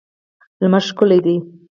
[0.61, 1.35] لمر ښکلی دی.